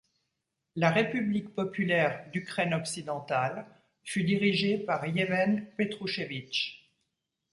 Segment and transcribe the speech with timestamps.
[0.75, 3.67] La république populaire d'Ukraine occidentale
[4.03, 6.89] fut dirigée par Yevhen Petrouchevytch.